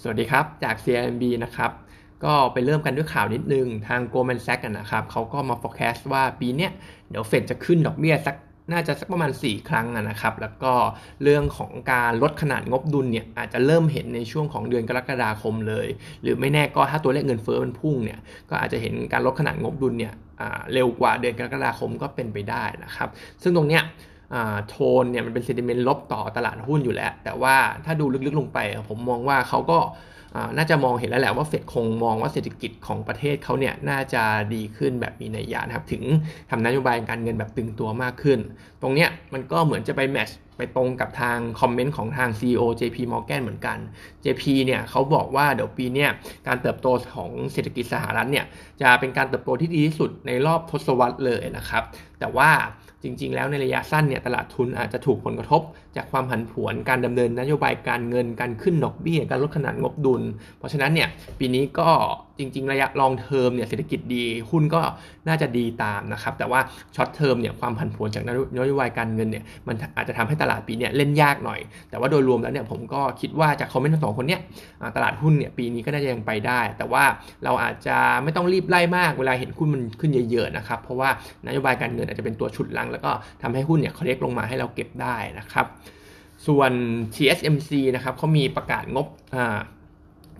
[0.00, 1.70] สวัสดีครับ จาก CMB นะครับ
[2.24, 6.72] ก็ไปเริ่มกันด้วยข่าวนิดนึง ทาง Goldman Sachs นะครับเขาก็มา forecast ว่าปีเนี้ย
[7.10, 8.36] เดี๋ยวเฟดจะขึ้นดอกเบี้ยสัก
[8.72, 10.72] น่าจะสักประมาณ 4 ครั้งนะครับ แล้วก็
[11.22, 15.88] เรื่องของการลดขนาดงบดุลเนี่ยอาจจะเริ่มเห็นในช่วงของเดือนกรกฎาคมเลย
[16.22, 18.18] หรือไม่แน่ก็ถ้าตัวเลขเงินเฟ้อมันพุ่งเนี่ย
[18.50, 20.14] ก็อาจจะเห็นการลดขนาดงบดุลเนี่ย
[20.72, 23.08] เร็วกว่าเดือนกรกฎาคมก็เป็นไปได้นะครับ
[23.42, 23.84] ซึ่งตรงเนี้ย
[24.68, 28.58] โทนเนี่ยมันเป็นเซนติเมนต์ลบต่อตลาดหุ้นอยู่แล้ว แต่ว่าถ้าดูลึกๆลงไป
[28.88, 29.78] ผมมองว่าเขาก็
[30.56, 34.22] น่าจะมองเห็นแล้วแหละว่าเฟดคงมองว่าเศรษฐกิจของประเทศเขาเนี่ยน่าจะ
[34.54, 36.02] ดีขึ้นแบบมีนัยยะนะครับถึง
[36.50, 38.38] ทำนโยบายการเงินแบบตึงตัวมากขึ้น
[38.82, 43.78] ตรงเนี้ยมันก็เหมือนจะไปแมชไปตรงกับทางคอมเมนต์ของทาง CEO JP Morgan เหมือนกัน
[44.24, 46.10] JP เนี่ยเขาบอกว่าเดี๋ยวปีเนี้ย
[46.46, 46.86] การเติบโต
[47.16, 48.46] ของเศรษฐกิจสหรัฐเนี่ย
[48.82, 51.82] จะเป็นการเติบโตที่ดีที่สุดในรอบทศวรรษเลยนะครับ
[52.20, 52.50] แต่ว่า
[53.04, 55.62] จริง ๆ แล้วในระยะสั้นเนี่ยตลาดทุนอาจจะถูกผลกระทบ
[55.96, 60.22] จากความผันผวนการดำเนินนโยบายการเงินการขึ้นดอกเบี้ยการลดขนาดงบดุล
[60.58, 61.88] เพราะฉะนั้นเนี่ยปีนี้ก็
[62.38, 64.82] จริง ๆ ระยะ long term เนี่ยเศรษฐกิจดีหุ้นก็
[65.28, 66.60] น่าจะดีตามนะครับ แต่ว่า
[66.96, 68.22] short term เนี่ยความผันผวนจาก
[68.56, 74.40] นโยบายการเงินเนี่ยมันอาจจะทำให้ตลาดปีนี้เล่นยากหน่อย แต่ว่าโดยรวมแล้วเนี่ยผมก็คิดว่าจากคอมเมนต์ทั้งสองคนเนี่ย
[74.96, 77.04] ตลาดหุ้นเนี่ยปีนี้ก็น่าจะยังไปได้ แต่ว่า
[77.44, 81.08] เราอาจจะไม่ต้องรีบไล่มากเวลาเห็นหุ้นมันขึ้นเยอะๆนะครับเพราะว่า
[81.46, 83.10] นโยบายการเงินอาจจะเป็นตัวฉุดรั้ง แล้วก็
[83.42, 85.66] ทำให้หุ้นเนี่ย correct ลงมาให้เราเก็บได้นะครับ
[86.46, 86.72] ส่วน
[87.14, 89.58] TSMC นะครับเขามีประกาศงบอ่า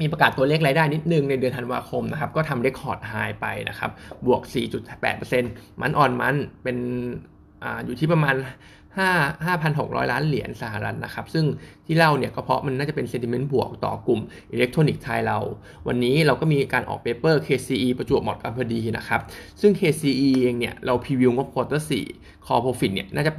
[0.01, 3.91] มีประกาศตัวเลขรายได้นิดนึงในเดือนธันวาคมนะครับก็ทำ record high ไปนะครับ
[4.27, 4.43] บวก
[5.13, 6.77] 4.8% month on month เป็น
[7.65, 8.37] ออยู่ที่ประมาณ
[8.97, 11.45] 5 5,600 ล้านเหรียญสหรัฐนะครับ ซึ่ง
[11.87, 14.21] ที่เล่าเนี่ยก็เพราะมันน่าจะเป็น sentiment บวกต่อกลุ่ม
[14.53, 15.39] อิเล็กทรอนิกส์ไทยเรา
[15.89, 19.21] วันนี้เราก็มีการออก paper KCE ประจวบเหมาะกันพอดีนะครับ
[19.61, 23.33] ซึ่ง KCE เองเนี่ยเรา preview งบ quarter 4 core profit เนี่ยน่าจะ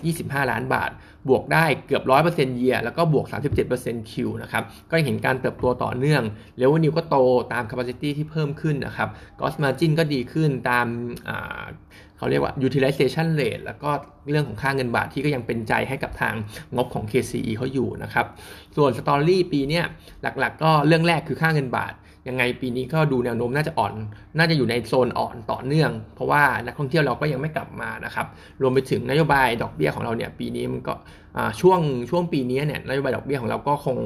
[0.00, 0.90] 825 ล้านบาท
[1.28, 3.26] บวกได้เกือบ 100%เยียแล้วก็บวก
[3.68, 6.22] 37% Q นะครับ ก็เห็นการเติบโตต่อเนื่อง
[6.56, 7.16] revenue ก็โต
[7.52, 9.08] ตาม capacity ที่เพิ่มขึ้นนะครับ
[9.38, 10.86] gross margin ก็ดีขึ้นตาม
[12.20, 13.90] เขาเรียกว่า utilization rate แล้วก็
[14.30, 16.34] เรื่องของค่าเงินบาทที่ก็ยังเป็นใจให้กับทาง
[16.76, 18.26] งบของ KCE เขาอยู่นะครับ
[18.76, 19.84] ส่วนสตอรี่ปีเนี้ย
[20.22, 21.92] หลักๆ ก็เรื่องแรกคือค่าเงินบาท
[22.28, 23.94] ยังไงปีนี้ก็ดูแนวโน้มน่าจะอ่อน
[24.38, 28.26] น่าจะอยู่ในโซนอ่อนต่อเนื่อง เพราะว่านักท่องเที่ยวเราก็ยังไม่กลับมานะครับ
[28.62, 30.94] รวมไปถึงนโยบายดอกเบี้ยของเราเนี่ยปีนี้มันก็
[31.60, 33.98] ช่วงช่วงปีนี้เนี่ยนโยบายดอกเบี้ยของเราก็คง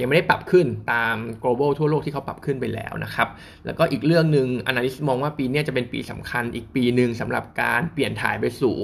[0.00, 3.28] ยังไม่ได้ปรับขึ้นตาม global ทั่วโลกที่เขาปรับขึ้นไปแล้วนะครับ
[3.64, 8.74] แล้วก็อีกเรื่องหนึ่ง analyst มองว่าปีนี้จะเป็นปีสำคัญอีกปีหนึ่งสำหรับการเปลี่ยนถ่ายไปสู่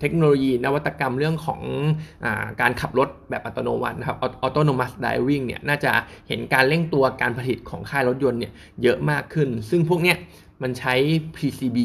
[0.00, 1.60] เทคโนโลยีนวัตกรรมเรื่องของ
[2.24, 2.26] อ
[2.60, 5.92] การขับรถแบบอัตโนมัตินะครับ autonomous driving เนี่ยน่าจะ
[6.28, 10.16] เห็นการเร่งตัวการผลิตของค่ายรถยนต์เนี่ยเยอะมากขึ้น ซึ่งพวกเนี้ย
[10.62, 10.94] มันใช้
[11.36, 11.78] PCB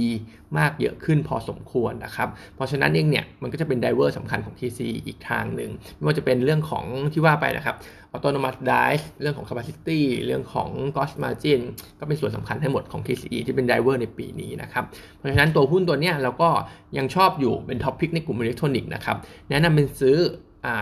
[0.57, 7.75] มากเยอะขึ้นพอสมควรนะครับ เพราะฉะนั้นเองเนี่ยมันก็จะเป็นไดเวอร์สำคัญของ TC อีกทางหนึ่งไม่ว่าจะเป็นเรื่องของที่ว่าไปนะครับ
[8.15, 11.61] Autonomous Drive เรื่องของ Capacity เรื่องของ Gross Margin
[11.99, 14.83] ก็เป็นส่วนสำคัญทั้งหมดของ TCE ที่เป็นไดเวอร์ในปีนี้นะครับ
[15.15, 16.49] เพราะฉะนั้นตัวหุ้นตัวนี้เราก็
[16.97, 19.17] ยังชอบอยู่เป็นท็อปพิกในกลุ่มอิเล็กทรอนิกส์นะครับ
[19.49, 20.17] แนะนำเป็นซื้อ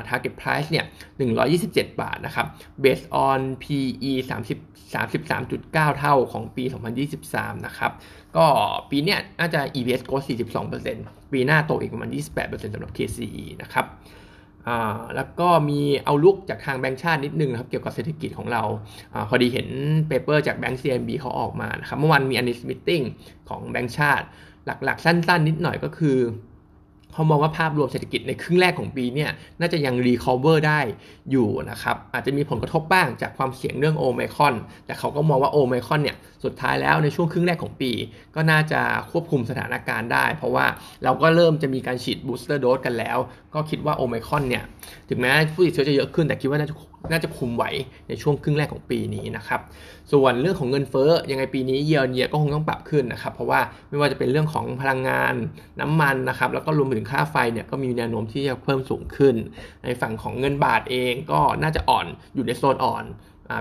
[0.09, 0.85] target price เนี่ย
[1.41, 2.47] 127 บาทนะครับ
[2.83, 6.63] based on PE 30 33.9 เท่าของปี
[7.13, 7.91] 2023 นะครับ
[8.37, 8.45] ก็
[8.89, 10.25] ปีเนี้ยน่าจะ EPS growth
[10.79, 13.85] 42%ปีหน้าโตอีกประมาณ 28%สำหรับ KCE นะครับ
[15.15, 18.63] แล้วก็มีเอาลุกจากทางแบงก์ชาตินิดนึงนะครับเกี่ยวกับเศรษฐกิจของเรา
[19.13, 19.67] อพอดีเห็น
[20.07, 23.03] paper จากแบงก์ CMB เขาออกมานะครับเมื่อวันมี analyst meeting
[23.49, 24.25] ของแบงก์ชาติ
[24.65, 26.17] หลักๆ สั้น ๆ นิดหน่อยก็คือ
[27.13, 29.29] เขามองว่าภาพรวมเศรษฐกิจในครึ่งแรกของปีเนี่ย
[29.59, 30.79] น่าจะยัง recover ได้
[31.31, 37.91] อยู่นะครับอาจจะมีผลกระทบบ้างจากความเสี่ยงเรื่องโอไมคอนแต่เขาก็มองว่าโอไมคอนเนี่ยสุดท้ายแล้วในช่วงครึ่งแรกของปี
[38.35, 38.81] ก็น่าจะ
[39.11, 40.65] ควบคุมสถานการณ์ได้ เพราะว่า
[41.03, 43.17] เราก็เริ่มจะมีการฉีด booster dose กันแล้ว
[43.53, 44.63] ก็คิดว่าโอไมคอนเนี่ย
[45.09, 46.75] ถึงแม้ผู้ติดเชื้อจะเยอะขึ้น แต่คิดว่าน่าจะ
[47.11, 47.63] น่าจะคุมไหว
[48.07, 49.61] ในช่วงครึ่งแรกของปีนี้นะครับ
[50.11, 53.59] ส่วนเรื่องของเงินเฟ้อยังไงปีนี้ year year ก็คงต้องปรับขึ้นนะครับ เพราะว่า
[53.89, 55.35] ไม่ว่าจะเป็นเรื่องของพลังงาน
[55.81, 59.35] น้ำมันนะครับ แล้วก็รวมถึงค่าไฟเนี่ยก็มีแนวโน้มที่จะเพิ่มสูงขึ้น
[59.83, 62.05] ในฝั่งของเงินบาทเองก็น่าจะอ่อน
[62.35, 63.03] อยู่ในโซนอ่อน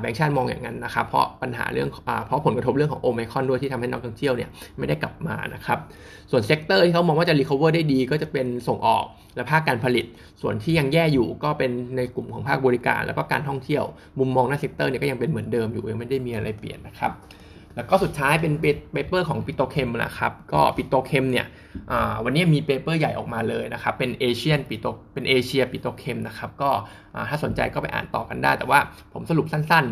[0.00, 1.88] แบงค์ชาติมองอย่างนั้นนะครับ เพราะปัญหาเรื่อง
[2.26, 4.48] เพราะผลกระทบเรื่องของโอไมคอนด้วยที่ทำให้นักท่องเที่ยวเนี่ย
[4.78, 5.78] ไม่ได้กลับมานะครับ
[6.30, 9.04] ส่วน sector ที่เขามองว่าจะ recover ได้ดี ก็จะเป็นส่งออก
[9.36, 10.06] และภาคการผลิต
[10.42, 13.84] ส่วนที่ยังแย่อยู่ก็เป็นในกลุ่มของภาคบริการ แล้วก็การท่องเที่ยว
[14.18, 17.12] มุมมองราย sector เนี่ยก็ยังเป็นเหมือนเดิมอยู่ยังไม่ได้มีอะไรเปลี่ยนนะครับ
[17.76, 18.52] แล้วก็สุดท้ายเป็น
[18.92, 21.46] paper ของ petrochem นะครับก็ petrochem เนี่ย
[22.24, 26.70] วันนี้มี paper ใหญ่ออกมาเลยนะครับเป็น Asian petro เป็น Asia petrochem นะครับก็
[27.28, 28.78] ถ้าสนใจก็ไปอ่านต่อกันได้ แต่ว่า
[29.12, 29.84] ผมสรุปสั้น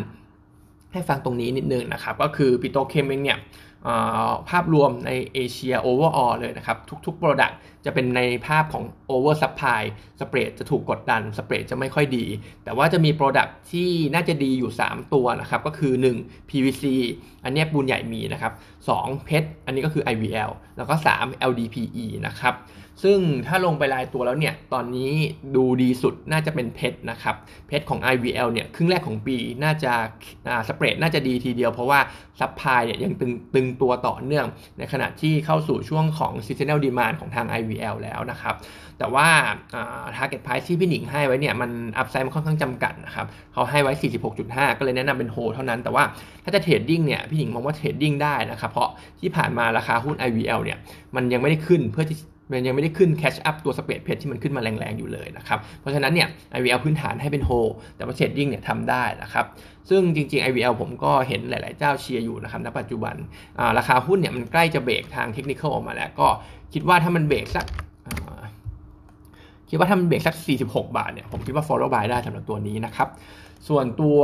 [0.43, 3.37] ๆ ให้ฟังตรงนี้นิดนึงนะครับก็คือ petrochem เองเนี่ย
[4.49, 7.55] ภาพรวมในเอเชีย overall เลยนะครับ ทุกๆ Product
[7.85, 9.81] จะเป็นในภาพของ Over Supply
[10.19, 12.25] spread จะถูกกดดัน spread จะไม่ค่อยดี
[12.63, 16.83] แต่ว่าจะมี Product ที่น่าจะดีอยู่ 3 ตัวนะครับ ก็คือ 1 PVC
[17.43, 18.53] อันนี้ปูนใหญ่มีนะครับ
[18.89, 22.55] 2 PET อันนี้ก็คือ IVL แล้วก็ 3 LDPE นะครับ
[23.03, 25.11] ซึ่งถ้าลงไปรายตัวแล้วเนี่ย ตอนนี้
[25.55, 27.35] ดูดีสุดน่าจะเป็นเพชรนะครับ
[27.67, 29.93] เพชรของ IVL เนี่ย ครึ่งแรกของปีน่าจะ
[30.67, 31.99] spread น่าจะดีทีเดียวเพราะว่า
[32.39, 34.45] supply เนี่ยยังตึงตึงตัวต่อเนื่อง
[34.77, 38.55] ในขณะที่เข้าสู่ช่วงของ seasonal demand ของทาง IVL แล้วนะครับ
[38.97, 39.27] แต่ว่า
[40.15, 43.93] target price ที่พี่หนิงให้ไว้เนี่ยมัน upside มันค่อนข้างจำกัดนะครับเขาให้ไว้
[44.35, 46.03] 46.5 ก็เลยแนะนำเป็นโฮเท่านั้น แต่ว่า
[46.43, 48.89] ถ้าจะ trading เนี่ยพี่หนิงมองว่า trading ได้นะครับ เพราะ
[49.19, 50.77] ที่ผ่านมาราคาหุ้น IVL เนี่ย
[51.15, 52.17] มันยังไม่ได้ขึ้นเพื่อที่
[52.51, 56.27] มันยังไม่ได้ขึ้น catch up ตัว spread PET ที่มันขึ้นมาแรงๆอยู่เลยนะครับ เพราะฉะนั้นเนี่ย
[56.57, 57.51] IVL พื้นฐานให้เป็น hold
[57.97, 59.45] แต่ว่า trading เนี่ยทำได้นะครับ
[59.89, 63.15] ซึ่งจริง ๆ IVL ผมก็เห็นหลาย ๆ เจ้าเชียร์อยู่นะครับณปัจจุบัน
[63.77, 66.27] ราคาหุ้นเนี่ยมันใกล้จะเบรกทางเทคนิคออกมาแล้ว ก็
[66.73, 67.65] คิดว่าถ้ามันเบรกสัก
[69.69, 73.09] คิดว่าถ้ามันเบรกสัก 46 บาทเนี่ยผมคิดว่า follow buy ได้สำหรับตัวนี้นะครับ
[73.67, 74.19] ส่วนตัว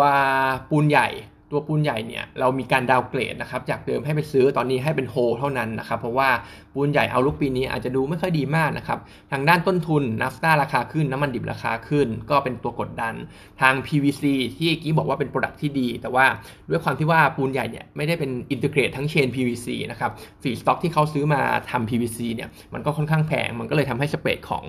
[0.70, 1.10] ปูนใหญ่
[1.52, 6.30] ตัวปูนใหญ่เนี่ยเรามีการ downgrade นะครับจากเดิมให้เป็นซื้อตอนนี้ให้เป็นโฮเท่านั้นนะครับ เพราะว่า
[6.74, 9.00] ปูนใหญ่ outlook ปีนี้อาจจะดูไม่ค่อยดีมากนะครับ
[9.32, 13.14] ทางด้านต้นทุนนัฟต้าราคาขึ้นน้ำมันดิบราคาขึ้น ก็เป็นตัวกดดัน
[13.62, 14.24] ทาง PVC
[14.58, 16.26] เมื่อกี้บอกว่าเป็น product ที่ดี แต่ว่า
[16.70, 20.12] ด้วยความที่ว่าปูนใหญ่เนี่ยไม่ได้เป็นอินทิเกรตทั้งเชน PVC นะครับ
[20.42, 21.42] feedstock ที่เขาซื้อมา
[21.72, 24.66] ทำ PVC เนี่ยมันก็ค่อนข้างแพงมันก็เลยทำให้ spread ของ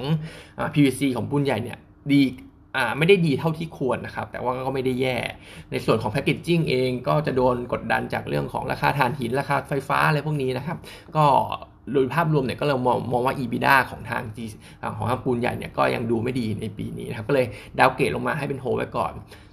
[0.74, 1.78] PVC ของปูนใหญ่เนี่ย
[2.12, 2.22] ดี
[2.76, 5.16] อ่าไม่ได้ดีเท่าที่ควรนะครับ แต่ว่าก็ไม่ได้แย่
[5.70, 10.78] ในส่วนของ packaging เองก็จะโดนกดดันจากเรื่องของราคาถ่านหินราคาไฟฟ้าอะไรพวกนี้นะครับ
[11.16, 11.24] ก็
[11.94, 14.44] โดยภาพรวมเนี่ยก็เรามองมองว่า EBITDA ของทางจี
[14.96, 17.46] ของทางปูนใหญ่เนี่ยก็ยังดูไม่ดีในปีนี้นะครับก็เลย
[17.78, 19.12] downgrade ลงมาให้เป็น hold ไว้ก่อน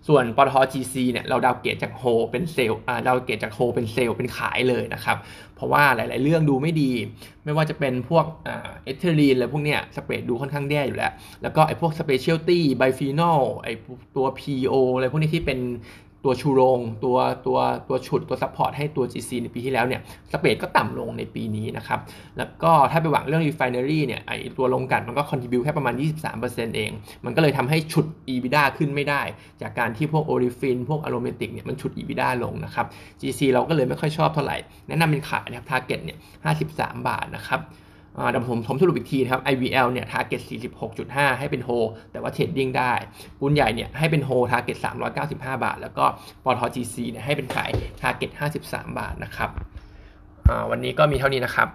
[0.09, 5.17] ส่วนปตท GC เนี่ยเรา downgrade จาก hold เป็น sell อ่า downgrade จาก hold เป็น sell เป็นขายเลยนะครับ
[5.55, 6.91] เพราะว่าหลาย ๆ เรื่องดูไม่ดี
[7.43, 11.11] ไม่ว่าจะเป็นพวกอ่า ethylene อะไรพวกเนี้ย spread ดูค่อนข้างแย่อยู่แล้ว
[11.41, 13.73] แล้วก็ไอ้พวก specialty bisphenol ไอ้
[14.15, 15.59] ตัว PO อะไรพวกนี้ที่เป็น
[16.25, 17.18] ตัวชูโรง ตัว
[17.48, 17.57] ตัว
[17.89, 20.01] ตัวฉุดตัว support ให้ตัว GC ในปีที่แล้วเนี่ย
[20.31, 22.00] spread ก็ต่ำลงในปีนี้นะครับ
[22.38, 25.95] แล้วก็ถ้าไปหวังเรื่อง refinery เนี่ยไอตัวโรงกลั่นมันก็ contribu แค่ประมาณ
[26.36, 26.92] 23%เอง
[27.25, 29.22] มันก็เลยทำให้ฉุด EBITDA ขึ้นไม่ได้
[29.62, 32.86] จากการที่พวก olefin พวก aromatic เนี่ยมันฉุด EBITDA ลงนะครับ
[33.22, 34.57] GC เราก็เลยไม่ค่อยชอบเท่าไหร่
[34.88, 36.18] แนะนำเป็นขายนะครับ target เนี่ย
[36.62, 37.62] 53 บาทนะครับ
[38.29, 40.41] เดี๋ยวผมผมสรุปอีกทีนะครับ IVL เนี่ย target
[40.89, 41.69] 46.5 ให้เป็น hold
[42.12, 42.94] แต่ว่า trading ได้
[43.39, 44.77] ปุ้นใหญ่เนี่ยให้เป็นโฮ target
[45.21, 46.06] 395 บาท แล้วก็
[46.44, 47.69] ปตท GC เนี่ยให้เป็นขาย
[48.01, 49.50] target 53 บาทนะครับ
[50.71, 51.69] วันนี้ก็มีเท่านี้นะครับ